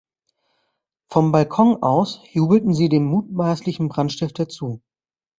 [1.09, 4.81] Vom Balkon aus jubelten sie dem mutmaßlichen Brandstifter zu.